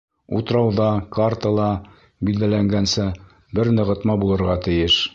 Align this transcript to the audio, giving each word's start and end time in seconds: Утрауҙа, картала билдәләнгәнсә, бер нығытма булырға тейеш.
Утрауҙа, 0.37 0.87
картала 1.17 1.67
билдәләнгәнсә, 2.31 3.09
бер 3.59 3.75
нығытма 3.79 4.21
булырға 4.25 4.61
тейеш. 4.69 5.03